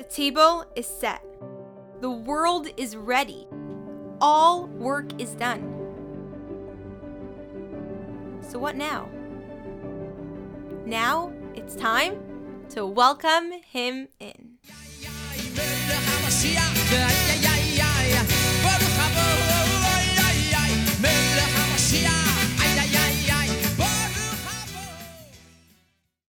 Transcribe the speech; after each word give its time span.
The 0.00 0.06
table 0.06 0.64
is 0.76 0.86
set. 0.86 1.22
The 2.00 2.10
world 2.10 2.68
is 2.78 2.96
ready. 2.96 3.46
All 4.18 4.64
work 4.66 5.20
is 5.20 5.34
done. 5.34 5.60
So, 8.40 8.58
what 8.58 8.76
now? 8.76 9.10
Now 10.86 11.34
it's 11.54 11.76
time 11.76 12.16
to 12.70 12.86
welcome 12.86 13.52
him 13.62 14.08
in. 14.18 14.56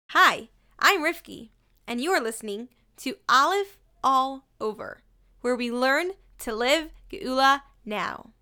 Hi, 0.08 0.48
I'm 0.80 1.04
Rifki, 1.04 1.50
and 1.86 2.00
you 2.00 2.10
are 2.10 2.20
listening 2.20 2.68
to 3.00 3.16
Aleph 3.30 3.78
All 4.04 4.46
Over, 4.60 5.02
where 5.40 5.56
we 5.56 5.72
learn 5.72 6.10
to 6.40 6.54
live 6.54 6.90
Geula 7.10 7.62
now. 7.82 8.34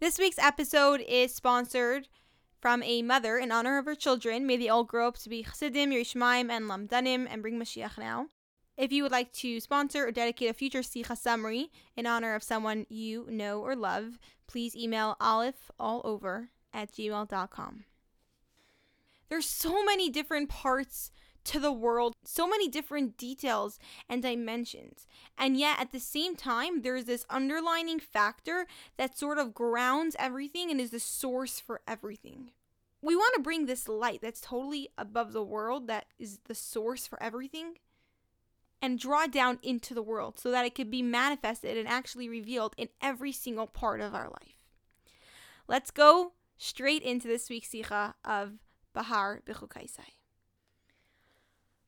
This 0.00 0.18
week's 0.18 0.38
episode 0.38 1.02
is 1.08 1.34
sponsored 1.34 2.08
from 2.60 2.82
a 2.82 3.00
mother 3.00 3.38
in 3.38 3.50
honor 3.50 3.78
of 3.78 3.86
her 3.86 3.94
children. 3.94 4.46
May 4.46 4.58
they 4.58 4.68
all 4.68 4.84
grow 4.84 5.08
up 5.08 5.16
to 5.18 5.30
be 5.30 5.42
Chassidim, 5.42 5.90
Yerishmaim, 5.90 6.50
and 6.50 6.68
Lamdanim 6.68 7.26
and 7.30 7.40
bring 7.40 7.58
Mashiach 7.58 7.96
now. 7.96 8.26
If 8.76 8.92
you 8.92 9.02
would 9.02 9.12
like 9.12 9.32
to 9.34 9.60
sponsor 9.60 10.06
or 10.06 10.12
dedicate 10.12 10.50
a 10.50 10.54
future 10.54 10.80
Sicha 10.82 11.16
summary 11.16 11.72
in 11.96 12.06
honor 12.06 12.34
of 12.34 12.42
someone 12.42 12.84
you 12.90 13.26
know 13.30 13.62
or 13.62 13.74
love, 13.74 14.18
please 14.46 14.76
email 14.76 15.16
alephallover 15.22 16.48
at 16.74 16.92
gmail.com. 16.92 17.84
There's 19.30 19.46
so 19.46 19.84
many 19.84 20.10
different 20.10 20.50
parts 20.50 21.10
to 21.48 21.60
the 21.60 21.72
world, 21.72 22.14
so 22.24 22.46
many 22.46 22.68
different 22.68 23.16
details 23.16 23.78
and 24.08 24.22
dimensions. 24.22 25.06
And 25.36 25.56
yet, 25.56 25.80
at 25.80 25.92
the 25.92 26.00
same 26.00 26.36
time, 26.36 26.82
there's 26.82 27.06
this 27.06 27.26
underlining 27.30 28.00
factor 28.00 28.66
that 28.96 29.18
sort 29.18 29.38
of 29.38 29.54
grounds 29.54 30.14
everything 30.18 30.70
and 30.70 30.80
is 30.80 30.90
the 30.90 31.00
source 31.00 31.58
for 31.58 31.80
everything. 31.88 32.50
We 33.00 33.16
want 33.16 33.34
to 33.34 33.42
bring 33.42 33.66
this 33.66 33.88
light 33.88 34.20
that's 34.20 34.40
totally 34.40 34.90
above 34.98 35.32
the 35.32 35.42
world, 35.42 35.86
that 35.86 36.06
is 36.18 36.40
the 36.44 36.54
source 36.54 37.06
for 37.06 37.22
everything, 37.22 37.74
and 38.82 38.98
draw 38.98 39.26
down 39.26 39.58
into 39.62 39.94
the 39.94 40.02
world 40.02 40.38
so 40.38 40.50
that 40.50 40.66
it 40.66 40.74
could 40.74 40.90
be 40.90 41.02
manifested 41.02 41.78
and 41.78 41.88
actually 41.88 42.28
revealed 42.28 42.74
in 42.76 42.88
every 43.00 43.32
single 43.32 43.66
part 43.66 44.00
of 44.00 44.14
our 44.14 44.28
life. 44.28 44.58
Let's 45.66 45.90
go 45.90 46.32
straight 46.58 47.02
into 47.02 47.28
this 47.28 47.48
week's 47.48 47.70
Sicha 47.70 48.14
of 48.24 48.58
Bahar 48.92 49.42
B'chukaisai. 49.46 50.17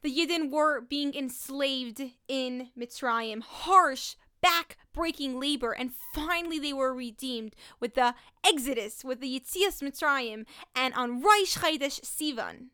The 0.02 0.10
Yidden 0.10 0.50
were 0.50 0.80
being 0.80 1.14
enslaved 1.14 2.00
in 2.26 2.70
Mitzrayim, 2.78 3.42
harsh, 3.42 4.16
back-breaking 4.40 5.38
labor, 5.38 5.72
and 5.72 5.92
finally 6.14 6.58
they 6.58 6.72
were 6.72 6.94
redeemed 6.94 7.54
with 7.78 7.94
the 7.94 8.14
Exodus, 8.42 9.04
with 9.04 9.20
the 9.20 9.28
Yitzias 9.38 9.82
Mitzrayim, 9.82 10.46
and 10.74 10.94
on 10.94 11.20
Rosh 11.20 11.58
Chodesh 11.58 12.00
Sivan, 12.00 12.68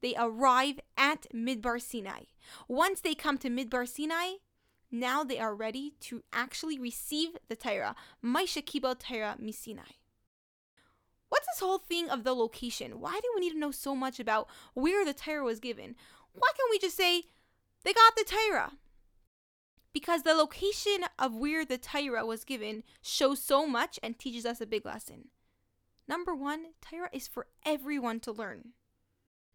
they 0.00 0.14
arrive 0.18 0.80
at 0.96 1.26
Midbar 1.32 1.80
Sinai. 1.80 2.22
Once 2.66 3.00
they 3.00 3.14
come 3.14 3.38
to 3.38 3.48
Midbar 3.48 3.86
Sinai, 3.86 4.38
now 4.90 5.22
they 5.22 5.38
are 5.38 5.54
ready 5.54 5.94
to 6.00 6.22
actually 6.32 6.78
receive 6.78 7.36
the 7.48 7.56
Torah. 7.56 7.94
Maisha 8.24 8.64
Kibel 8.64 8.98
Torah 8.98 9.36
Misinai. 9.40 9.98
What's 11.28 11.46
this 11.46 11.60
whole 11.60 11.78
thing 11.78 12.08
of 12.08 12.24
the 12.24 12.34
location? 12.34 13.00
Why 13.00 13.12
do 13.12 13.30
we 13.34 13.42
need 13.42 13.52
to 13.52 13.58
know 13.58 13.70
so 13.70 13.94
much 13.94 14.18
about 14.18 14.48
where 14.72 15.04
the 15.04 15.12
Torah 15.12 15.44
was 15.44 15.60
given? 15.60 15.94
Why 16.38 16.50
can't 16.56 16.70
we 16.70 16.78
just 16.78 16.96
say 16.96 17.24
they 17.84 17.92
got 17.92 18.16
the 18.16 18.24
Torah? 18.24 18.72
Because 19.92 20.22
the 20.22 20.34
location 20.34 21.06
of 21.18 21.34
where 21.34 21.64
the 21.64 21.78
Torah 21.78 22.26
was 22.26 22.44
given 22.44 22.84
shows 23.02 23.42
so 23.42 23.66
much 23.66 23.98
and 24.02 24.18
teaches 24.18 24.46
us 24.46 24.60
a 24.60 24.66
big 24.66 24.84
lesson. 24.84 25.28
Number 26.06 26.34
one, 26.34 26.66
Torah 26.80 27.10
is 27.12 27.26
for 27.28 27.46
everyone 27.66 28.20
to 28.20 28.32
learn. 28.32 28.70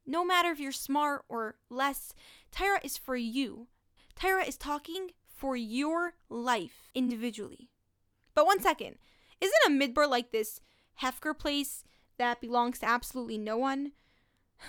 No 0.06 0.26
matter 0.26 0.50
if 0.50 0.60
you're 0.60 0.72
smart 0.72 1.24
or 1.30 1.56
less, 1.70 2.14
Torah 2.52 2.82
is 2.84 2.98
for 2.98 3.16
you. 3.16 3.68
Torah 4.16 4.44
is 4.46 4.58
talking 4.58 5.12
for 5.26 5.56
your 5.56 6.14
life 6.30 6.90
individually. 6.94 7.70
But 8.36 8.46
one 8.46 8.62
second, 8.62 8.98
isn't 9.40 9.54
a 9.68 9.70
midbar 9.70 10.10
like 10.10 10.32
this 10.32 10.60
Hefker 11.02 11.38
place 11.38 11.84
that 12.18 12.42
belongs 12.42 12.80
to 12.80 12.86
absolutely 12.86 13.38
no 13.38 13.58
one? 13.58 13.94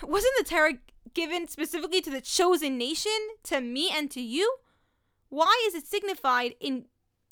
Wasn't 0.03 0.33
the 0.37 0.43
Torah 0.43 0.73
given 1.13 1.47
specifically 1.47 2.01
to 2.01 2.09
the 2.09 2.21
chosen 2.21 2.77
nation, 2.77 3.11
to 3.43 3.61
me 3.61 3.89
and 3.93 4.11
to 4.11 4.21
you? 4.21 4.57
Why 5.29 5.63
is 5.67 5.75
it 5.75 5.87
signified 5.87 6.55
in 6.59 6.85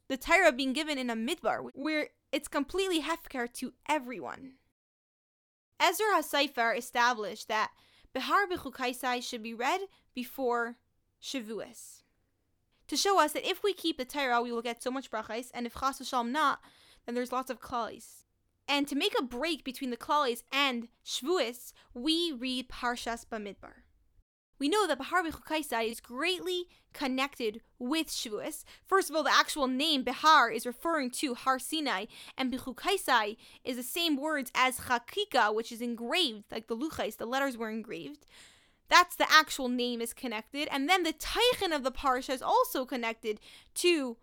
the 0.07 0.17
Torah 0.17 0.51
being 0.51 0.73
given 0.73 0.97
in 0.97 1.09
a 1.09 1.15
midbar 1.15 1.69
where 1.73 2.09
it's 2.31 2.47
completely 2.47 3.01
hefker 3.01 3.51
to 3.53 3.73
everyone? 3.87 4.53
Ezra 5.79 6.05
HaSofer 6.15 6.77
established 6.77 7.47
that 7.49 7.71
Behar 8.13 8.47
B'chukaisai 8.47 9.21
should 9.21 9.43
be 9.43 9.53
read 9.53 9.81
before 10.13 10.77
Shavuos. 11.21 12.03
To 12.87 12.97
show 12.97 13.19
us 13.19 13.33
that 13.33 13.49
if 13.49 13.63
we 13.63 13.73
keep 13.73 13.97
the 13.97 14.05
Torah, 14.05 14.41
we 14.41 14.51
will 14.51 14.61
get 14.61 14.83
so 14.83 14.91
much 14.91 15.09
brachais, 15.09 15.49
and 15.53 15.65
if 15.65 15.73
Chas 15.73 15.99
v'shalom 15.99 16.31
not, 16.31 16.59
then 17.05 17.15
there's 17.15 17.31
lots 17.31 17.49
of 17.49 17.59
klalis. 17.59 18.22
And 18.67 18.87
to 18.87 18.95
make 18.95 19.13
a 19.17 19.23
break 19.23 19.63
between 19.63 19.89
the 19.89 19.97
klalis 19.97 20.43
and 20.51 20.87
Shavuos, 21.05 21.73
we 21.93 22.31
read 22.31 22.69
Parshas 22.69 23.25
Bamidbar. 23.25 23.83
We 24.59 24.69
know 24.69 24.87
that 24.87 24.97
Behar 24.97 25.23
B'chukaisai 25.23 25.91
is 25.91 25.99
greatly 25.99 26.67
connected 26.93 27.59
with 27.79 28.07
Shavuos. 28.07 28.63
First 28.85 29.09
of 29.09 29.15
all, 29.15 29.23
the 29.23 29.33
actual 29.33 29.67
name 29.67 30.03
Behar 30.03 30.49
is 30.49 30.65
referring 30.65 31.11
to 31.11 31.33
Har 31.33 31.59
Sinai, 31.59 32.05
and 32.37 32.53
B'chukaisai 32.53 33.35
is 33.65 33.75
the 33.75 33.83
same 33.83 34.15
words 34.15 34.51
as 34.55 34.79
Chakika, 34.79 35.53
which 35.53 35.71
is 35.71 35.81
engraved, 35.81 36.45
like 36.51 36.67
the 36.67 36.77
Luchais, 36.77 37.17
the 37.17 37.25
letters 37.25 37.57
were 37.57 37.69
engraved. 37.69 38.25
That's 38.87 39.15
the 39.15 39.29
actual 39.29 39.69
name 39.69 39.99
is 40.01 40.13
connected. 40.13 40.69
And 40.71 40.87
then 40.87 41.03
the 41.03 41.13
Teichen 41.13 41.75
of 41.75 41.83
the 41.83 41.91
Parsha 41.91 42.29
is 42.29 42.41
also 42.41 42.85
connected 42.85 43.39
to 43.75 44.17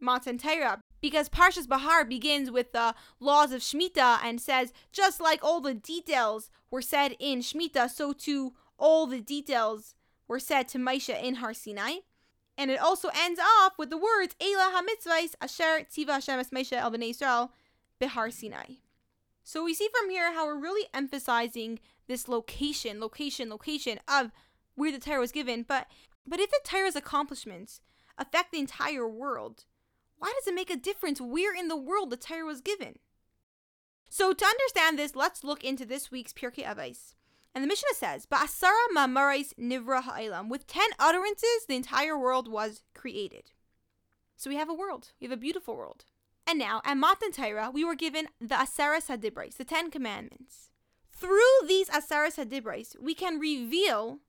Matan 0.00 0.38
Torah 0.38 0.80
because 1.02 1.28
Parshas 1.28 1.68
Bahar 1.68 2.06
begins 2.06 2.50
with 2.50 2.72
the 2.72 2.94
laws 3.20 3.52
of 3.52 3.60
Shemitah 3.60 4.20
and 4.24 4.40
says, 4.40 4.72
just 4.92 5.20
like 5.20 5.40
all 5.42 5.60
the 5.60 5.74
details 5.74 6.48
were 6.70 6.80
said 6.80 7.16
in 7.18 7.40
Shemitah, 7.40 7.90
so 7.90 8.14
too 8.14 8.54
all 8.78 9.06
the 9.06 9.20
details 9.20 9.94
were 10.26 10.40
said 10.40 10.68
to 10.68 10.78
Maisha 10.78 11.20
in 11.22 11.34
Har 11.34 11.52
Sinai. 11.52 11.96
And 12.56 12.70
it 12.70 12.80
also 12.80 13.10
ends 13.14 13.40
off 13.40 13.72
with 13.78 13.90
the 13.90 13.98
words, 13.98 14.36
Eila 14.40 14.72
HaMitzvahs 14.72 15.34
Asher 15.40 15.84
Tziva 15.90 16.12
Hashem 16.12 16.38
Es 16.38 16.50
Maisha 16.50 16.78
El 16.78 16.92
Bnei 16.92 17.10
Yisrael 17.10 17.50
Behar 17.98 18.30
Sinai. 18.30 18.76
So 19.42 19.64
we 19.64 19.74
see 19.74 19.88
from 19.92 20.08
here 20.08 20.32
how 20.32 20.46
we're 20.46 20.56
really 20.56 20.88
emphasizing 20.94 21.80
this 22.06 22.28
location, 22.28 23.00
location, 23.00 23.50
location 23.50 23.98
of 24.06 24.30
where 24.76 24.92
the 24.92 25.00
Torah 25.00 25.20
was 25.20 25.32
given. 25.32 25.64
But 25.66 25.88
but 26.24 26.38
if 26.38 26.50
the 26.50 26.60
Torah's 26.64 26.94
accomplishments 26.94 27.80
affect 28.16 28.52
the 28.52 28.60
entire 28.60 29.08
world, 29.08 29.64
why 30.22 30.32
does 30.38 30.46
it 30.46 30.54
make 30.54 30.70
a 30.70 30.76
difference 30.76 31.20
where 31.20 31.52
in 31.52 31.66
the 31.66 31.76
world 31.76 32.10
the 32.10 32.16
Torah 32.16 32.46
was 32.46 32.60
given? 32.60 33.00
So 34.08 34.32
to 34.32 34.44
understand 34.44 34.96
this, 34.96 35.16
let's 35.16 35.42
look 35.42 35.64
into 35.64 35.84
this 35.84 36.12
week's 36.12 36.32
Pirkei 36.32 36.64
Avos. 36.64 37.14
And 37.52 37.64
the 37.64 37.66
Mishnah 37.66 37.96
says, 37.96 38.24
Ba'asara 38.26 38.86
ma'marais 38.96 39.52
nivra 39.58 40.04
ha'ilam. 40.04 40.48
With 40.48 40.68
ten 40.68 40.90
utterances, 41.00 41.66
the 41.66 41.74
entire 41.74 42.16
world 42.16 42.46
was 42.46 42.84
created. 42.94 43.50
So 44.36 44.48
we 44.48 44.54
have 44.54 44.68
a 44.68 44.74
world. 44.74 45.08
We 45.20 45.26
have 45.26 45.36
a 45.36 45.36
beautiful 45.36 45.76
world. 45.76 46.04
And 46.46 46.56
now, 46.56 46.82
at 46.84 46.96
Matan 46.96 47.32
Torah, 47.32 47.72
we 47.72 47.84
were 47.84 47.96
given 47.96 48.28
the 48.40 48.54
Asaras 48.54 49.08
Hadibrais, 49.08 49.56
the 49.56 49.64
Ten 49.64 49.90
Commandments. 49.90 50.70
Through 51.10 51.66
these 51.66 51.88
Asaras 51.88 52.36
Hadibrais, 52.36 52.94
we 53.00 53.16
can 53.16 53.40
reveal 53.40 54.20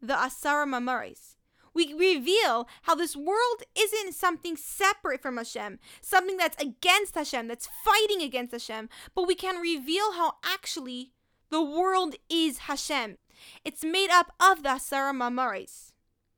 the 0.00 0.14
Asara 0.14 0.66
Mamarais, 0.66 1.36
we 1.74 1.94
reveal 1.94 2.68
how 2.82 2.94
this 2.94 3.16
world 3.16 3.62
isn't 3.78 4.14
something 4.14 4.56
separate 4.56 5.22
from 5.22 5.36
Hashem, 5.36 5.78
something 6.00 6.36
that's 6.36 6.60
against 6.62 7.14
Hashem, 7.14 7.48
that's 7.48 7.68
fighting 7.84 8.22
against 8.22 8.52
Hashem, 8.52 8.88
but 9.14 9.26
we 9.26 9.34
can 9.34 9.60
reveal 9.60 10.12
how 10.12 10.34
actually 10.44 11.12
the 11.50 11.62
world 11.62 12.14
is 12.28 12.58
Hashem. 12.58 13.18
It's 13.64 13.84
made 13.84 14.10
up 14.10 14.32
of 14.40 14.62
the 14.62 14.70
Asara 14.70 15.12
Mamaris, 15.12 15.92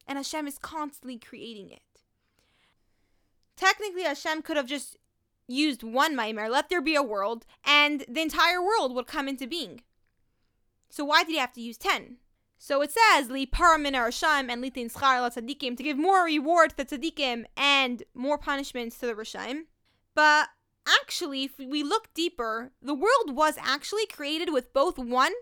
and 0.07 0.19
Hashem 0.19 0.47
is 0.47 0.59
constantly 0.59 1.19
creating 1.19 1.71
it. 1.71 1.83
Technically, 3.57 4.03
Hashem 4.03 4.43
could 4.43 4.57
have 4.57 4.67
just 4.67 4.97
used 5.47 5.83
one 5.83 6.17
Maimer, 6.17 6.51
let 6.51 6.69
there 6.69 6.81
be 6.81 6.95
a 6.95 7.03
world, 7.03 7.45
and 7.65 8.05
the 8.09 8.23
entire 8.23 8.63
world 8.63 8.95
would 8.95 9.07
come 9.07 9.29
into 9.29 9.47
being. 9.47 9.83
So 10.91 11.05
why 11.05 11.25
did 11.25 11.33
he 11.33 11.39
have 11.39 11.53
to 11.55 11.61
use 11.61 11.77
10? 11.79 12.17
So 12.59 12.81
it 12.83 12.93
says, 12.93 13.31
Li 13.31 13.47
paramin 13.47 13.93
Rasham 13.93 14.49
and 14.51 14.63
litin 14.63 14.91
la 14.95 15.29
tzadikim, 15.29 15.77
to 15.77 15.83
give 15.83 15.99
more 15.99 16.25
reward 16.25 16.71
to 16.71 16.77
the 16.77 16.85
tzadikim 16.85 17.45
and 17.57 18.03
more 18.15 18.39
punishments 18.39 18.99
to 18.99 19.07
the 19.07 19.15
Rasham. 19.15 19.65
But 20.15 20.49
actually, 20.87 21.45
if 21.45 21.59
we 21.59 21.83
look 21.83 22.13
deeper, 22.15 22.73
the 22.81 22.95
world 22.95 23.37
was 23.37 23.57
actually 23.59 24.07
created 24.07 24.53
with 24.53 24.73
both 24.73 24.99
one 24.99 25.33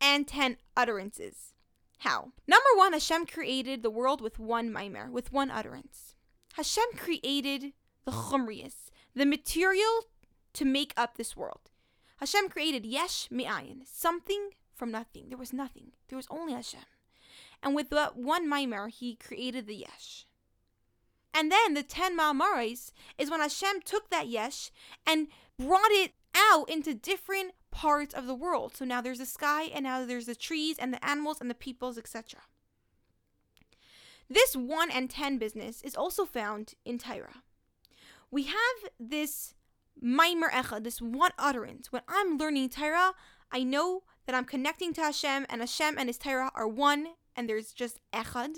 and 0.00 0.28
ten 0.28 0.58
utterances. 0.76 1.52
How? 1.98 2.32
Number 2.46 2.68
one, 2.76 2.92
Hashem 2.92 3.26
created 3.26 3.82
the 3.82 3.90
world 3.90 4.20
with 4.20 4.38
one 4.38 4.70
mimer, 4.72 5.10
with 5.10 5.32
one 5.32 5.50
utterance. 5.50 6.14
Hashem 6.54 6.84
created 6.96 7.72
the 8.04 8.12
chumrius, 8.12 8.90
the 9.14 9.26
material 9.26 10.04
to 10.52 10.64
make 10.64 10.94
up 10.96 11.16
this 11.16 11.36
world. 11.36 11.70
Hashem 12.18 12.48
created 12.48 12.86
yesh 12.86 13.28
mi'ayin, 13.30 13.80
something 13.84 14.50
from 14.78 14.90
nothing. 14.90 15.28
There 15.28 15.38
was 15.38 15.52
nothing. 15.52 15.92
There 16.08 16.16
was 16.16 16.28
only 16.30 16.52
Hashem. 16.52 16.80
And 17.62 17.74
with 17.74 17.90
that 17.90 18.16
one 18.16 18.48
mimer, 18.48 18.88
he 18.88 19.16
created 19.16 19.66
the 19.66 19.76
yesh. 19.76 20.26
And 21.34 21.52
then 21.52 21.74
the 21.74 21.82
ten 21.82 22.16
ma'amaris 22.16 22.92
is 23.18 23.30
when 23.30 23.40
Hashem 23.40 23.82
took 23.84 24.10
that 24.10 24.28
yesh 24.28 24.70
and 25.06 25.28
brought 25.58 25.90
it 25.90 26.12
out 26.34 26.70
into 26.70 26.94
different 26.94 27.52
parts 27.70 28.14
of 28.14 28.26
the 28.26 28.34
world. 28.34 28.76
So 28.76 28.84
now 28.84 29.00
there's 29.00 29.18
the 29.18 29.26
sky, 29.26 29.64
and 29.64 29.84
now 29.84 30.04
there's 30.04 30.26
the 30.26 30.34
trees, 30.34 30.78
and 30.78 30.92
the 30.92 31.04
animals, 31.04 31.40
and 31.40 31.50
the 31.50 31.54
peoples, 31.54 31.98
etc. 31.98 32.40
This 34.30 34.56
1 34.56 34.90
and 34.90 35.10
10 35.10 35.38
business 35.38 35.82
is 35.82 35.96
also 35.96 36.24
found 36.24 36.74
in 36.84 36.98
Torah. 36.98 37.42
We 38.30 38.44
have 38.44 38.90
this 39.00 39.54
Maimer 40.02 40.50
Echad, 40.50 40.84
this 40.84 41.00
one 41.00 41.32
utterance. 41.38 41.90
When 41.90 42.02
I'm 42.08 42.36
learning 42.36 42.70
Torah, 42.70 43.14
I 43.50 43.64
know 43.64 44.02
that 44.28 44.36
I'm 44.36 44.44
connecting 44.44 44.92
to 44.92 45.00
Hashem, 45.00 45.46
and 45.48 45.62
Hashem 45.62 45.96
and 45.96 46.06
His 46.06 46.18
Torah 46.18 46.50
are 46.54 46.68
one, 46.68 47.06
and 47.34 47.48
there's 47.48 47.72
just 47.72 47.98
Echad. 48.12 48.56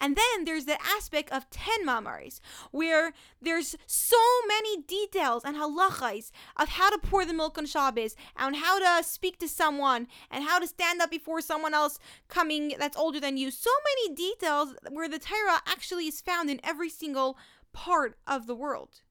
And 0.00 0.16
then 0.16 0.44
there's 0.44 0.64
the 0.64 0.76
aspect 0.82 1.30
of 1.30 1.48
10 1.50 1.86
mamaris, 1.86 2.40
where 2.72 3.12
there's 3.40 3.76
so 3.86 4.16
many 4.48 4.82
details 4.82 5.44
and 5.44 5.54
halachas 5.54 6.32
of 6.56 6.70
how 6.70 6.90
to 6.90 6.98
pour 6.98 7.24
the 7.24 7.32
milk 7.32 7.58
on 7.58 7.66
Shabbos, 7.66 8.16
and 8.36 8.56
how 8.56 8.80
to 8.80 9.04
speak 9.04 9.38
to 9.38 9.46
someone, 9.46 10.08
and 10.32 10.42
how 10.42 10.58
to 10.58 10.66
stand 10.66 11.00
up 11.00 11.12
before 11.12 11.40
someone 11.40 11.74
else 11.74 12.00
coming 12.26 12.74
that's 12.76 12.96
older 12.96 13.20
than 13.20 13.36
you. 13.36 13.52
So 13.52 13.70
many 13.84 14.16
details 14.16 14.74
where 14.90 15.08
the 15.08 15.20
Torah 15.20 15.62
actually 15.64 16.08
is 16.08 16.20
found 16.20 16.50
in 16.50 16.58
every 16.64 16.90
single 16.90 17.38
part 17.72 18.18
of 18.26 18.48
the 18.48 18.56
world. 18.56 19.02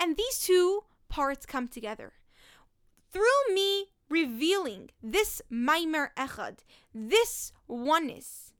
And 0.00 0.16
these 0.16 0.40
two 0.40 0.82
parts 1.08 1.46
come 1.46 1.68
together. 1.68 2.14
Through 3.12 3.54
me 3.54 3.90
revealing 4.08 4.90
this 5.02 5.42
Maimer 5.50 6.08
Echad, 6.16 6.58
this 6.94 7.52
oneness, 7.68 8.52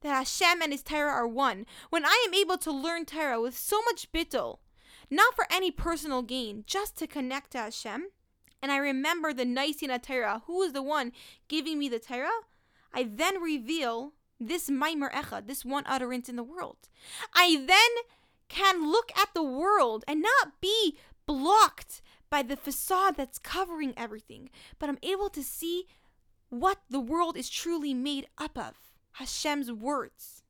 that 0.00 0.14
Hashem 0.14 0.62
and 0.62 0.72
His 0.72 0.82
Torah 0.82 1.10
are 1.10 1.26
one, 1.26 1.66
when 1.90 2.04
I 2.04 2.24
am 2.26 2.34
able 2.34 2.58
to 2.58 2.70
learn 2.70 3.04
Torah 3.04 3.40
with 3.40 3.56
so 3.56 3.80
much 3.82 4.10
bittul, 4.12 4.58
not 5.10 5.34
for 5.34 5.46
any 5.50 5.70
personal 5.70 6.22
gain, 6.22 6.64
just 6.66 6.96
to 6.98 7.06
connect 7.06 7.52
to 7.52 7.58
Hashem, 7.58 8.08
and 8.62 8.72
I 8.72 8.78
remember 8.78 9.32
the 9.32 9.44
Nicain 9.44 10.00
Torah, 10.02 10.42
who 10.46 10.62
is 10.62 10.72
the 10.72 10.82
one 10.82 11.12
giving 11.48 11.78
me 11.78 11.88
the 11.88 11.98
Torah, 11.98 12.30
I 12.92 13.02
then 13.02 13.42
reveal 13.42 14.12
this 14.40 14.70
Maimer 14.70 15.10
Echad, 15.12 15.46
this 15.46 15.64
one 15.64 15.84
utterance 15.86 16.28
in 16.28 16.36
the 16.36 16.42
world. 16.42 16.76
I 17.34 17.56
then 17.66 18.04
can 18.48 18.90
look 18.90 19.10
at 19.16 19.34
the 19.34 19.42
world 19.42 20.04
and 20.06 20.22
not 20.22 20.60
be 20.60 20.96
blocked 21.26 22.02
by 22.34 22.42
the 22.42 22.56
facade 22.56 23.14
that's 23.16 23.38
covering 23.38 23.94
everything, 23.96 24.50
but 24.80 24.88
I'm 24.88 24.98
able 25.04 25.28
to 25.28 25.40
see 25.40 25.86
what 26.48 26.78
the 26.90 26.98
world 26.98 27.36
is 27.36 27.48
truly 27.48 27.94
made 27.94 28.26
up 28.36 28.58
of. 28.58 28.74
Hashem's 29.12 29.70
words. 29.70 30.42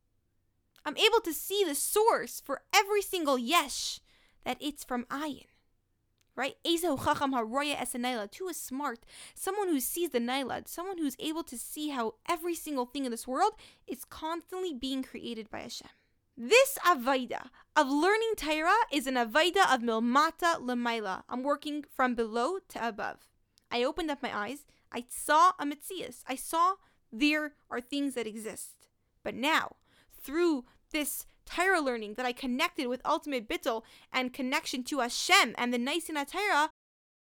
I'm 0.87 0.97
able 0.97 1.21
to 1.21 1.35
see 1.35 1.63
the 1.63 1.75
source 1.75 2.41
for 2.41 2.63
every 2.75 3.03
single 3.03 3.37
yesh 3.37 4.01
that 4.47 4.57
it's 4.63 4.83
from 4.83 5.05
ayin. 5.11 5.45
Right? 6.35 6.55
Ezehu 6.65 7.05
chacham 7.05 7.35
haroya 7.35 7.79
es 7.79 7.93
Who 8.39 8.49
is 8.49 8.57
smart? 8.59 9.01
Someone 9.35 9.69
who 9.69 9.79
sees 9.79 10.09
the 10.09 10.21
nailad. 10.21 10.69
Someone 10.69 10.97
who's 10.97 11.17
able 11.19 11.45
to 11.45 11.59
see 11.59 11.91
how 11.91 12.15
every 12.27 12.55
single 12.55 12.87
thing 12.87 13.05
in 13.05 13.11
this 13.11 13.29
world 13.29 13.53
is 13.87 14.07
constantly 14.07 14.73
being 14.73 15.03
created 15.03 15.51
by 15.51 15.61
Hashem. 15.61 15.91
This 16.37 16.79
avaida 16.85 17.51
of 17.77 17.89
learning 17.89 18.33
Torah 18.37 18.87
is 18.93 19.07
an 19.07 19.15
avaida 19.15 19.73
of 19.73 19.83
milmata 19.83 20.61
lemaila. 20.61 21.23
I'm 21.29 21.45
working 21.45 21.85
from 21.95 22.17
below 22.17 22.59
to 22.71 22.89
above. 22.89 23.29
I 23.71 23.85
opened 23.85 24.11
up 24.11 24.21
my 24.21 24.37
eyes. 24.37 24.67
I 24.91 25.05
saw 25.09 25.53
a 25.61 25.65
mitzias. 25.65 26.25
I 26.27 26.35
saw 26.35 26.75
there 27.13 27.55
are 27.71 27.81
things 27.81 28.15
that 28.15 28.27
exist. 28.27 28.89
But 29.23 29.37
now, 29.37 29.77
through 30.21 30.65
this 30.91 31.25
Torah 31.47 31.81
learning 31.81 32.15
that 32.15 32.27
I 32.27 32.33
connected 32.33 32.89
with 32.89 33.01
ultimate 33.05 33.49
bittul 33.49 33.83
and 34.13 34.33
connection 34.33 34.83
to 34.85 35.01
Hashem 35.01 35.55
and 35.57 35.73
the 35.73 35.79
Nicain 35.79 36.17
Torah, 36.27 36.71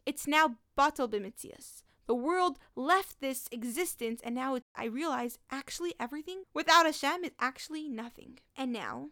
it's 0.05 0.27
now 0.27 0.57
batal 0.77 1.09
b'mitzias. 1.09 1.83
The 2.07 2.15
world 2.15 2.57
left 2.75 3.19
this 3.19 3.47
existence, 3.51 4.21
and 4.23 4.33
now 4.33 4.57
I 4.75 4.85
realize 4.85 5.39
actually 5.51 5.93
everything 5.99 6.43
without 6.53 6.85
Hashem 6.85 7.25
is 7.25 7.31
actually 7.39 7.89
nothing. 7.89 8.39
And 8.55 8.71
now, 8.71 9.09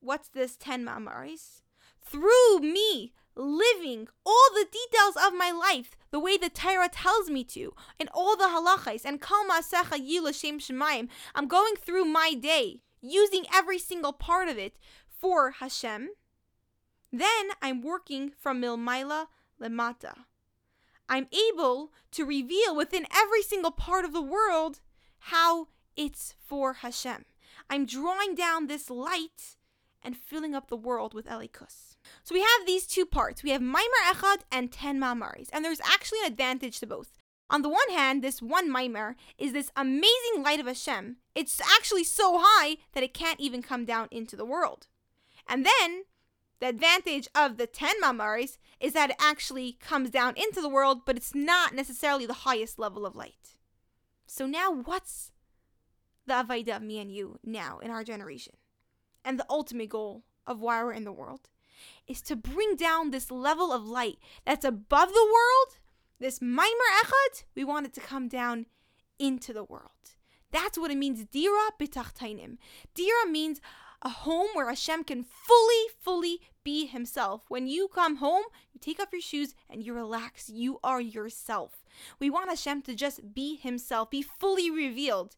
what's 0.00 0.28
this 0.28 0.56
10 0.56 0.84
ma'amaris? 0.84 1.62
Through 2.00 2.60
me, 2.60 3.12
living 3.34 4.08
all 4.24 4.48
the 4.54 4.66
details 4.70 5.16
of 5.16 5.36
my 5.36 5.50
life 5.50 5.96
the 6.10 6.20
way 6.20 6.36
the 6.36 6.48
Torah 6.48 6.88
tells 6.88 7.28
me 7.28 7.42
to, 7.44 7.74
and 7.98 8.08
all 8.14 8.36
the 8.36 8.44
halachas 8.44 9.04
and 9.04 9.20
kal 9.20 9.44
ma'asecha 9.44 9.98
yil 9.98 10.32
shem 10.32 10.60
shemayim. 10.60 11.08
I'm 11.34 11.48
going 11.48 11.74
through 11.74 12.04
my 12.04 12.34
day, 12.34 12.82
using 13.00 13.46
every 13.52 13.78
single 13.78 14.12
part 14.12 14.48
of 14.48 14.58
it 14.58 14.78
for 15.08 15.50
Hashem. 15.50 16.10
Then 17.12 17.48
I'm 17.60 17.82
working 17.82 18.30
from 18.30 18.62
milmaila 18.62 19.26
lemata. 19.60 20.14
I'm 21.08 21.28
able 21.52 21.92
to 22.12 22.24
reveal 22.24 22.74
within 22.74 23.06
every 23.14 23.42
single 23.42 23.70
part 23.70 24.04
of 24.04 24.12
the 24.12 24.22
world 24.22 24.80
how 25.18 25.68
it's 25.96 26.34
for 26.38 26.74
Hashem. 26.74 27.24
I'm 27.70 27.86
drawing 27.86 28.34
down 28.34 28.66
this 28.66 28.90
light 28.90 29.56
and 30.02 30.16
filling 30.16 30.54
up 30.54 30.68
the 30.68 30.76
world 30.76 31.14
with 31.14 31.26
elikus. 31.26 31.96
So 32.22 32.34
we 32.34 32.40
have 32.40 32.66
these 32.66 32.86
two 32.86 33.06
parts. 33.06 33.42
We 33.42 33.50
have 33.50 33.60
Maimer 33.60 34.12
Echad 34.12 34.42
and 34.52 34.70
10 34.70 35.00
Mamaris, 35.00 35.48
and 35.52 35.64
there's 35.64 35.80
actually 35.80 36.20
an 36.20 36.30
advantage 36.30 36.78
to 36.80 36.86
both. 36.86 37.18
On 37.48 37.62
the 37.62 37.68
one 37.68 37.90
hand, 37.90 38.22
this 38.22 38.42
one 38.42 38.68
Maimer 38.68 39.14
is 39.38 39.52
this 39.52 39.70
amazing 39.76 40.42
light 40.42 40.60
of 40.60 40.66
Hashem. 40.66 41.16
It's 41.34 41.60
actually 41.60 42.04
so 42.04 42.38
high 42.42 42.76
that 42.92 43.04
it 43.04 43.14
can't 43.14 43.40
even 43.40 43.62
come 43.62 43.84
down 43.84 44.08
into 44.10 44.36
the 44.36 44.44
world. 44.44 44.88
And 45.48 45.64
then, 45.64 46.04
the 46.60 46.68
advantage 46.68 47.28
of 47.34 47.56
the 47.56 47.66
10 47.66 48.00
Mamaris 48.02 48.58
is 48.80 48.92
that 48.92 49.10
it 49.10 49.16
actually 49.18 49.72
comes 49.80 50.10
down 50.10 50.34
into 50.36 50.60
the 50.60 50.68
world, 50.68 51.02
but 51.04 51.16
it's 51.16 51.34
not 51.34 51.74
necessarily 51.74 52.26
the 52.26 52.32
highest 52.32 52.78
level 52.78 53.04
of 53.04 53.16
light. 53.16 53.56
So 54.26 54.46
now 54.46 54.70
what's 54.72 55.32
the 56.26 56.34
Avaida 56.34 56.76
of 56.76 56.82
me 56.82 56.98
and 56.98 57.10
you 57.10 57.38
now 57.44 57.78
in 57.78 57.90
our 57.90 58.04
generation? 58.04 58.54
and 59.26 59.38
the 59.38 59.46
ultimate 59.50 59.90
goal 59.90 60.22
of 60.46 60.60
why 60.60 60.82
we're 60.82 60.92
in 60.92 61.04
the 61.04 61.12
world 61.12 61.50
is 62.06 62.22
to 62.22 62.36
bring 62.36 62.76
down 62.76 63.10
this 63.10 63.30
level 63.30 63.72
of 63.72 63.86
light 63.86 64.18
that's 64.46 64.64
above 64.64 65.08
the 65.12 65.24
world, 65.24 65.78
this 66.20 66.38
Maimer 66.38 67.02
Echad, 67.02 67.44
we 67.54 67.64
want 67.64 67.84
it 67.84 67.92
to 67.94 68.00
come 68.00 68.28
down 68.28 68.66
into 69.18 69.52
the 69.52 69.64
world. 69.64 69.90
That's 70.52 70.78
what 70.78 70.92
it 70.92 70.96
means, 70.96 71.24
Dira 71.24 71.70
bitachtainim. 71.78 72.56
Dira 72.94 73.26
means 73.28 73.60
a 74.00 74.08
home 74.08 74.48
where 74.54 74.68
Hashem 74.68 75.04
can 75.04 75.24
fully, 75.24 75.84
fully 76.00 76.40
be 76.66 76.86
himself. 76.86 77.44
When 77.46 77.68
you 77.68 77.86
come 77.86 78.16
home, 78.16 78.42
you 78.72 78.80
take 78.80 78.98
off 78.98 79.12
your 79.12 79.20
shoes 79.20 79.54
and 79.70 79.84
you 79.84 79.94
relax. 79.94 80.50
You 80.50 80.80
are 80.82 81.00
yourself. 81.00 81.84
We 82.18 82.28
want 82.28 82.50
Hashem 82.50 82.82
to 82.82 82.94
just 82.96 83.32
be 83.32 83.54
himself, 83.54 84.10
be 84.10 84.20
fully 84.20 84.68
revealed. 84.68 85.36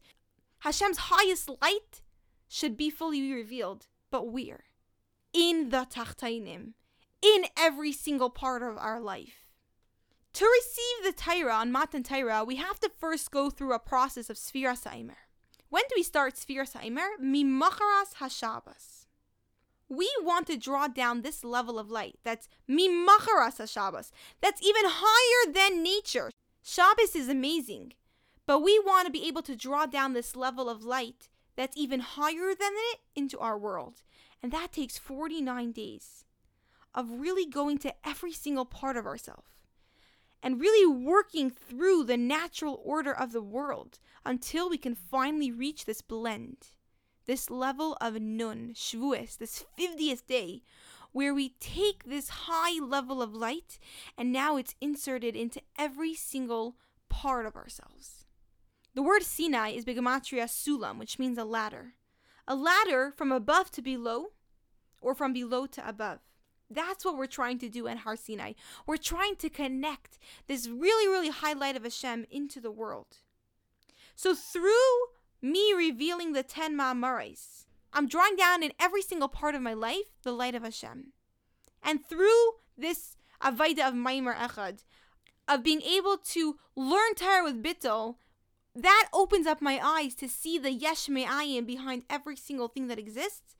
Hashem's 0.61 0.97
highest 1.13 1.47
light 1.61 2.01
should 2.47 2.75
be 2.75 2.89
fully 2.89 3.31
revealed, 3.31 3.85
but 4.09 4.31
we're 4.33 4.63
In 5.31 5.69
the 5.69 5.85
Tachtainim, 5.85 6.73
in 7.21 7.45
every 7.55 7.91
single 7.91 8.31
part 8.31 8.63
of 8.63 8.75
our 8.77 8.99
life. 8.99 9.45
To 10.33 10.45
receive 10.45 10.99
the 11.03 11.21
Torah 11.23 11.53
on 11.53 11.71
Matan 11.71 12.01
Torah, 12.01 12.43
we 12.43 12.55
have 12.55 12.79
to 12.79 12.89
first 12.97 13.29
go 13.29 13.51
through 13.51 13.73
a 13.73 13.79
process 13.93 14.31
of 14.31 14.37
Sfiras 14.37 14.83
Haimer. 14.83 15.21
When 15.69 15.83
do 15.89 15.93
we 15.95 16.01
start 16.01 16.33
Sfiras 16.33 16.73
Haimer? 16.75 17.09
Mimacharas 17.21 18.15
Hashabas. 18.19 18.98
We 19.89 20.09
want 20.21 20.45
to 20.47 20.57
draw 20.57 20.87
down 20.87 21.21
this 21.21 21.43
level 21.43 21.79
of 21.79 21.89
light 21.89 22.19
that's 22.23 22.47
Mimacharas 22.69 23.57
Hashabas, 23.57 24.11
that's 24.39 24.61
even 24.61 24.83
higher 24.85 25.51
than 25.51 25.83
nature. 25.83 26.31
Shabbos 26.61 27.15
is 27.15 27.27
amazing, 27.27 27.93
but 28.45 28.59
we 28.59 28.79
want 28.79 29.07
to 29.07 29.11
be 29.11 29.27
able 29.27 29.41
to 29.41 29.55
draw 29.55 29.87
down 29.87 30.13
this 30.13 30.35
level 30.35 30.69
of 30.69 30.83
light 30.83 31.29
that's 31.55 31.75
even 31.75 31.99
higher 32.01 32.53
than 32.53 32.71
it 32.91 32.99
into 33.15 33.39
our 33.39 33.57
world. 33.57 34.03
And 34.41 34.51
that 34.51 34.71
takes 34.71 34.97
49 34.97 35.71
days 35.71 36.23
of 36.93 37.19
really 37.19 37.45
going 37.45 37.77
to 37.79 37.93
every 38.07 38.31
single 38.31 38.65
part 38.65 38.95
of 38.95 39.05
ourselves 39.05 39.49
and 40.41 40.61
really 40.61 40.85
working 40.85 41.49
through 41.49 42.03
the 42.03 42.17
natural 42.17 42.81
order 42.83 43.13
of 43.13 43.31
the 43.31 43.41
world 43.41 43.99
until 44.25 44.69
we 44.69 44.77
can 44.77 44.95
finally 44.95 45.51
reach 45.51 45.85
this 45.85 46.01
blend, 46.01 46.71
this 47.29 47.51
level 47.51 47.95
of 48.01 48.19
nun, 48.19 48.71
shvuas, 48.73 49.37
this 49.37 49.63
50th 49.79 50.25
day, 50.25 50.63
where 51.11 51.31
we 51.31 51.49
take 51.59 52.05
this 52.05 52.29
high 52.49 52.83
level 52.83 53.21
of 53.21 53.35
light 53.35 53.77
and 54.17 54.33
now 54.33 54.57
it's 54.57 54.73
inserted 54.81 55.35
into 55.35 55.61
every 55.77 56.15
single 56.15 56.75
part 57.07 57.45
of 57.45 57.55
ourselves. 57.55 58.25
The 58.95 59.03
word 59.03 59.21
Sinai 59.21 59.69
is 59.69 59.85
Bigamatria 59.85 60.45
Sulam, 60.45 60.97
which 60.97 61.19
means 61.19 61.37
a 61.37 61.45
ladder. 61.45 61.93
A 62.47 62.55
ladder 62.55 63.13
from 63.15 63.31
above 63.31 63.69
to 63.73 63.83
below, 63.83 64.29
or 64.99 65.13
from 65.13 65.31
below 65.31 65.67
to 65.67 65.87
above. 65.87 66.21
That's 66.67 67.05
what 67.05 67.15
we're 67.15 67.27
trying 67.27 67.59
to 67.59 67.69
do 67.69 67.87
at 67.87 67.99
Har 67.99 68.15
Sinai. 68.15 68.53
We're 68.87 68.97
trying 68.97 69.35
to 69.35 69.51
connect 69.51 70.17
this 70.47 70.67
really, 70.67 71.07
really 71.07 71.29
high 71.29 71.53
light 71.53 71.75
of 71.75 71.83
Hashem 71.83 72.25
into 72.31 72.59
the 72.59 72.71
world. 72.71 73.17
So 74.15 74.33
through 74.33 75.18
me 75.41 75.73
revealing 75.73 76.33
the 76.33 76.43
ten 76.43 76.77
Ma'amarais, 76.77 77.65
I'm 77.93 78.07
drawing 78.07 78.35
down 78.35 78.63
in 78.63 78.73
every 78.79 79.01
single 79.01 79.27
part 79.27 79.55
of 79.55 79.61
my 79.61 79.73
life 79.73 80.11
the 80.23 80.31
light 80.31 80.55
of 80.55 80.63
Hashem. 80.63 81.13
And 81.81 82.05
through 82.05 82.53
this 82.77 83.15
Avaida 83.41 83.87
of 83.87 83.93
Maimer 83.93 84.35
Echad, 84.35 84.83
of 85.47 85.63
being 85.63 85.81
able 85.81 86.17
to 86.17 86.57
learn 86.75 87.15
Torah 87.15 87.43
with 87.43 87.63
Bittel, 87.63 88.15
that 88.75 89.09
opens 89.13 89.47
up 89.47 89.61
my 89.61 89.79
eyes 89.83 90.13
to 90.15 90.29
see 90.29 90.57
the 90.57 90.71
Yesh 90.71 91.09
Me'ayin 91.09 91.65
behind 91.65 92.03
every 92.09 92.35
single 92.35 92.67
thing 92.67 92.87
that 92.87 92.99
exists. 92.99 93.55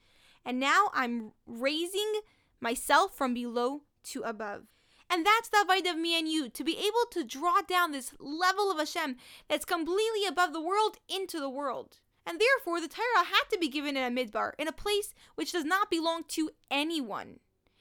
And 0.46 0.60
now 0.60 0.92
I'm 0.94 1.32
raising 1.48 2.22
myself 2.62 3.18
from 3.18 3.34
below 3.34 3.82
to 4.06 4.22
above. 4.22 4.66
And 5.10 5.26
that's 5.26 5.50
the 5.50 5.62
avoid 5.62 5.88
of 5.88 5.98
me 5.98 6.18
and 6.18 6.28
you, 6.28 6.50
to 6.50 6.64
be 6.64 6.78
able 6.78 7.06
to 7.12 7.24
draw 7.24 7.62
down 7.62 7.92
this 7.92 8.14
level 8.20 8.72
of 8.72 8.78
Hashem 8.78 9.18
that's 9.48 9.66
completely 9.66 10.26
above 10.28 10.54
the 10.54 10.62
world 10.62 10.98
into 11.10 11.40
the 11.40 11.50
world. 11.50 11.98
And 12.26 12.40
therefore, 12.40 12.80
the 12.80 12.88
Torah 12.88 13.26
had 13.26 13.46
to 13.52 13.58
be 13.58 13.70
given 13.70 13.98
in 13.98 14.04
a 14.04 14.16
midbar, 14.16 14.52
in 14.60 14.68
a 14.68 14.72
place 14.72 15.16
which 15.34 15.52
does 15.52 15.66
not 15.66 15.90
belong 15.90 16.26
to 16.30 16.52
anyone. 16.70 17.40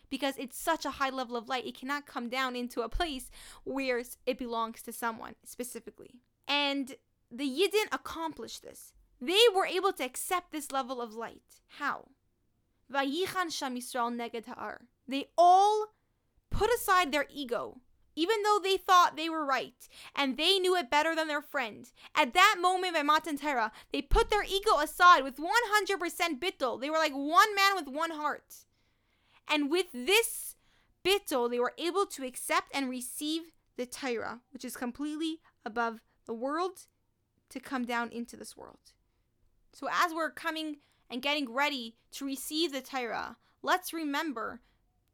Because 0.08 0.38
it's 0.38 0.58
such 0.58 0.87
a 0.87 0.92
high 0.92 1.11
level 1.11 1.37
of 1.37 1.50
light, 1.50 1.66
it 1.66 1.78
cannot 1.78 2.06
come 2.06 2.30
down 2.30 2.56
into 2.56 2.80
a 2.80 2.88
place 2.88 3.30
where 3.64 4.02
it 4.25 4.38
belongs 4.38 4.80
to 4.82 4.92
someone 4.92 5.35
specifically. 5.44 6.14
And 6.47 6.97
the 7.30 7.44
Yidden 7.44 7.92
accomplished 7.92 8.62
this. 8.62 8.94
They 9.20 9.38
were 9.54 9.66
able 9.66 9.92
to 9.92 10.04
accept 10.04 10.50
this 10.50 10.73
level 10.73 11.02
of 11.02 11.14
light. 11.14 11.61
How? 11.78 12.06
They 15.06 15.26
all 15.37 15.88
put 16.59 16.71
aside 16.75 17.12
their 17.12 17.27
ego, 17.31 17.81
even 18.17 18.43
though 18.43 18.59
they 18.61 18.77
thought 18.77 19.17
they 19.17 19.29
were 19.29 19.45
right 19.45 19.88
and 20.17 20.37
they 20.37 20.59
knew 20.59 20.75
it 20.75 20.91
better 20.91 21.15
than 21.15 21.29
their 21.29 21.41
friend. 21.41 21.93
At 22.17 22.35
that 22.35 22.57
moment 22.61 22.95
by 22.95 23.03
Matan 23.05 23.38
Torah, 23.38 23.71
they 23.93 24.03
put 24.03 24.29
their 24.29 24.43
ego 24.43 24.79
aside 24.83 25.23
with 25.23 25.37
100% 25.37 26.41
bittul. 26.41 26.81
They 26.81 26.91
were 26.91 26.97
like 26.97 27.12
one 27.12 27.55
man 27.55 27.77
with 27.77 27.87
one 27.87 28.11
heart. 28.11 28.67
And 29.49 29.71
with 29.71 29.87
this 29.93 30.57
bittul, 31.05 31.49
they 31.49 31.61
were 31.61 31.75
able 31.79 32.07
to 32.07 32.27
accept 32.27 32.75
and 32.75 32.91
receive 32.91 33.43
the 33.77 33.87
Torah, 33.87 34.41
which 34.50 34.65
is 34.65 34.77
completely 34.77 35.38
above 35.65 36.00
the 36.27 36.35
world, 36.35 36.87
to 37.50 37.61
come 37.61 37.85
down 37.85 38.11
into 38.11 38.37
this 38.37 38.57
world. 38.57 38.93
So 39.73 39.87
as 39.93 40.12
we're 40.12 40.33
coming 40.33 40.79
and 41.09 41.23
getting 41.23 41.55
ready 41.55 41.95
to 42.12 42.27
receive 42.27 42.73
the 42.73 42.81
Torah, 42.81 43.37
let's 43.62 43.93
remember 43.93 44.61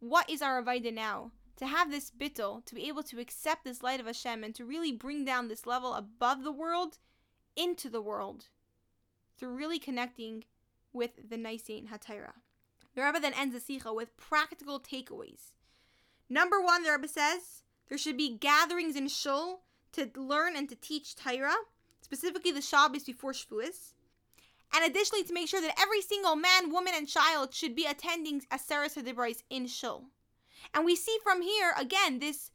what 0.09 0.29
is 0.29 0.43
our 0.43 0.63
Avaida 0.63 0.93
now? 0.93 1.31
To 1.57 1.67
have 1.67 1.91
this 1.91 2.11
bittul, 2.11 2.65
to 2.67 2.75
be 2.75 2.89
able 2.89 3.03
to 3.05 3.21
accept 3.21 3.65
this 3.65 3.83
light 3.83 4.01
of 4.01 4.07
Hashem 4.07 4.45
and 4.45 4.55
to 4.55 4.65
really 4.65 4.93
bring 4.93 5.25
down 5.25 5.49
this 5.49 5.67
level 5.67 5.95
above 5.95 6.43
the 6.45 6.53
world 6.53 6.99
into 7.57 7.89
the 7.89 8.03
world 8.03 8.47
through 9.39 9.55
really 9.55 9.79
connecting 9.79 10.45
with 10.93 11.31
the 11.31 11.37
Nicain 11.37 11.89
HaTorah. 11.89 12.35
The 12.95 13.03
Rebbe 13.03 13.21
then 13.21 13.35
ends 13.35 13.55
the 13.55 13.79
Sicha 13.79 13.95
with 13.95 14.17
practical 14.17 14.79
takeaways. 14.79 15.53
Number 16.29 16.61
one, 16.61 16.83
the 16.83 16.91
Rebbe 16.91 17.09
says 17.09 17.63
there 17.89 17.99
should 17.99 18.17
be 18.17 18.37
gatherings 18.37 18.97
in 18.97 19.09
Shul 19.09 19.63
to 19.93 20.11
learn 20.17 20.55
and 20.55 20.69
to 20.69 20.77
teach 20.77 21.17
Torah, 21.17 21.55
specifically 22.03 22.53
the 22.53 22.61
Shabbos 22.61 23.05
before 23.05 23.33
Shavuos 23.33 23.94
and 24.75 24.85
additionally 24.85 25.25
to 25.25 25.33
make 25.33 25.49
sure 25.49 25.61
that 25.61 25.79
every 25.81 26.03
single 26.03 26.37
man, 26.37 26.71
woman, 26.71 26.95
and 26.97 27.09
child 27.09 27.55
should 27.55 27.77
be 27.77 27.87
attending 27.87 28.43
a 28.51 28.57
Aseres 28.57 28.95
Hadibrais 28.95 29.43
in 29.49 29.67
Shul. 29.67 30.05
And 30.75 30.85
we 30.85 30.97
see 30.97 31.17
from 31.23 31.43
here 31.43 31.73
again 31.79 32.19
this 32.19 32.51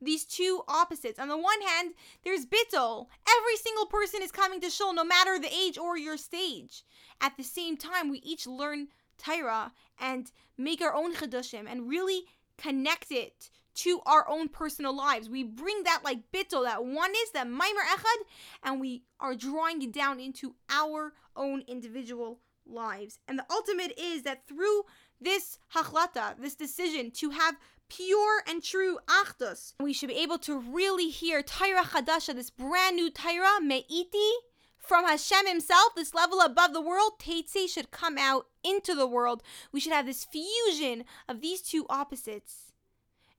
these 0.00 0.24
two 0.24 0.62
opposites. 0.68 1.18
On 1.18 1.28
the 1.28 1.38
one 1.38 1.62
hand, 1.62 1.94
there's 2.22 2.44
Bittel. 2.44 3.06
Every 3.38 3.56
single 3.56 3.86
person 3.86 4.20
is 4.22 4.30
coming 4.30 4.60
to 4.60 4.68
Shul, 4.68 4.92
no 4.92 5.04
matter 5.04 5.38
the 5.38 5.52
age 5.52 5.78
or 5.78 5.96
your 5.96 6.18
stage. 6.18 6.84
At 7.20 7.36
the 7.38 7.42
same 7.42 7.78
time, 7.78 8.10
we 8.10 8.18
each 8.18 8.46
learn 8.46 8.88
Torah 9.16 9.72
and 9.98 10.30
make 10.58 10.82
our 10.82 10.94
own 10.94 11.14
Chedushim 11.14 11.64
and 11.66 11.88
really 11.88 12.24
connect 12.58 13.10
it 13.10 13.50
to 13.76 14.00
our 14.06 14.28
own 14.28 14.48
personal 14.48 14.96
lives. 14.96 15.28
We 15.28 15.44
bring 15.44 15.84
that 15.84 16.02
like 16.04 16.30
bittel, 16.32 16.64
that 16.64 16.84
oneness, 16.84 17.30
that 17.34 17.46
Maimer 17.46 17.84
Echad, 17.94 18.24
and 18.62 18.80
we 18.80 19.04
are 19.20 19.34
drawing 19.34 19.82
it 19.82 19.92
down 19.92 20.20
into 20.20 20.54
our 20.70 21.12
own 21.36 21.62
individual 21.68 22.40
lives. 22.66 23.18
And 23.28 23.38
the 23.38 23.46
ultimate 23.50 23.98
is 23.98 24.22
that 24.22 24.46
through 24.46 24.82
this 25.20 25.58
hachlata, 25.74 26.40
this 26.40 26.54
decision 26.54 27.10
to 27.12 27.30
have 27.30 27.56
pure 27.88 28.42
and 28.48 28.62
true 28.62 28.98
achdus, 29.06 29.74
we 29.80 29.92
should 29.92 30.08
be 30.08 30.16
able 30.16 30.38
to 30.38 30.58
really 30.58 31.10
hear 31.10 31.42
Taira 31.42 31.82
Chadasha, 31.82 32.34
this 32.34 32.50
brand 32.50 32.96
new 32.96 33.10
Taira, 33.10 33.60
Me'iti, 33.62 34.30
from 34.78 35.04
Hashem 35.04 35.46
Himself, 35.46 35.96
this 35.96 36.14
level 36.14 36.40
above 36.40 36.72
the 36.72 36.80
world, 36.80 37.18
Teitze 37.18 37.68
should 37.68 37.90
come 37.90 38.16
out 38.16 38.46
into 38.62 38.94
the 38.94 39.06
world. 39.06 39.42
We 39.72 39.80
should 39.80 39.92
have 39.92 40.06
this 40.06 40.24
fusion 40.24 41.04
of 41.28 41.40
these 41.40 41.60
two 41.60 41.86
opposites 41.90 42.65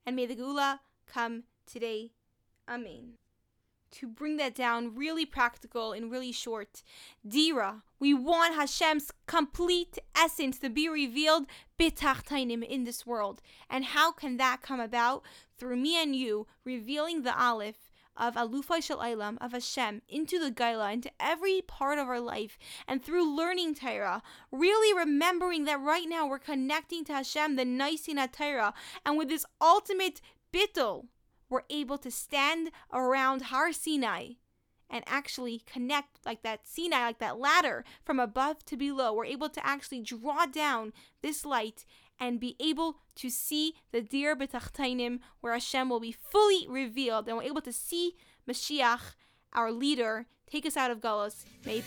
and 0.08 0.16
may 0.16 0.26
the 0.26 0.38
Geula 0.38 0.80
come 1.06 1.44
today. 1.70 2.12
Amen. 2.68 3.16
To 3.92 4.08
bring 4.08 4.38
that 4.38 4.56
down 4.56 4.96
really 4.96 5.26
practical 5.26 5.92
and 5.92 6.10
really 6.10 6.32
short, 6.32 6.82
Dira, 7.28 7.84
we 8.00 8.14
want 8.14 8.56
Hashem's 8.56 9.12
complete 9.28 9.98
essence 10.16 10.60
to 10.60 10.70
be 10.70 10.88
revealed 10.88 11.46
bitachtainim 11.78 12.64
in 12.64 12.86
this 12.86 13.06
world. 13.06 13.42
And 13.70 13.86
how 13.86 14.14
can 14.14 14.38
that 14.38 14.62
come 14.62 14.80
about? 14.80 15.24
Through 15.58 15.78
me 15.78 16.02
and 16.02 16.16
you 16.16 16.48
revealing 16.64 17.24
the 17.24 17.38
Aleph 17.38 17.87
of 18.17 18.36
Alufai 18.36 18.81
Shel 18.81 19.01
of 19.01 19.51
Hashem, 19.51 20.01
into 20.09 20.39
the 20.39 20.51
Gaila, 20.51 20.93
into 20.93 21.12
every 21.19 21.62
part 21.62 22.00
of 22.00 22.07
our 22.07 22.19
life, 22.19 22.57
and 22.88 23.03
through 23.03 23.36
learning 23.36 23.75
Torah, 23.75 24.21
really 24.51 24.97
remembering 24.97 25.65
that 25.65 25.79
right 25.79 26.07
now 26.07 26.27
we're 26.27 26.39
connecting 26.39 27.03
to 27.05 27.13
Hashem, 27.13 27.55
the 27.55 27.65
Nicain 27.65 28.31
Torah, 28.31 28.74
and 29.05 29.17
with 29.17 29.29
this 29.29 29.45
ultimate 29.62 30.21
bittul, 30.53 31.05
we're 31.50 31.62
able 31.69 31.97
to 32.00 32.12
stand 32.12 32.71
around 32.91 33.43
Har 33.43 33.71
Sinai 33.71 34.33
and 34.89 35.03
actually 35.07 35.62
connect 35.65 36.25
like 36.25 36.43
that 36.43 36.67
Sinai, 36.67 37.07
like 37.07 37.19
that 37.19 37.39
ladder 37.39 37.83
from 38.03 38.19
above 38.19 38.63
to 38.65 38.77
below. 38.77 39.13
We're 39.13 39.25
able 39.25 39.50
to 39.50 39.65
actually 39.65 40.01
draw 40.01 40.45
down 40.45 40.93
this 41.21 41.45
light 41.45 41.86
and 42.19 42.39
be 42.39 42.55
able 42.59 42.97
to 43.15 43.29
see 43.29 43.74
the 43.91 44.01
Dir 44.01 44.36
B'Tachtainim, 44.36 45.19
where 45.41 45.53
Hashem 45.53 45.89
will 45.89 46.00
be 46.00 46.12
fully 46.12 46.67
revealed, 46.67 47.27
and 47.27 47.38
we're 47.38 47.43
able 47.43 47.62
to 47.62 47.74
see 47.74 48.15
Mashiach, 48.50 49.15
our 49.53 49.71
leader, 49.71 50.27
take 50.50 50.65
us 50.65 50.77
out 50.77 50.91
of 50.91 51.00
Galus. 51.00 51.45
May 51.65 51.77
it. 51.77 51.86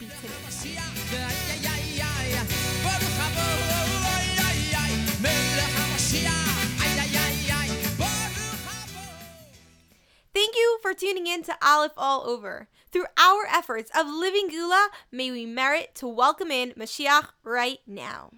Thank 10.33 10.57
you 10.57 10.79
for 10.81 10.95
tuning 10.95 11.27
in 11.27 11.43
to 11.45 11.57
Aleph 11.63 11.93
All 11.97 12.27
Over. 12.27 12.69
Through 12.93 13.07
our 13.19 13.47
efforts 13.53 13.91
of 13.97 14.07
living 14.07 14.49
Geula, 14.49 14.89
may 15.13 15.31
we 15.31 15.45
merit 15.45 15.95
to 15.97 16.09
welcome 16.09 16.51
in 16.51 16.73
Mashiach 16.73 17.29
right 17.45 17.79
now. 17.87 18.31